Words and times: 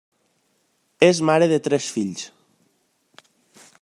És 1.07 1.21
mare 1.31 1.49
de 1.51 1.59
tres 1.67 1.91
fills. 1.99 2.25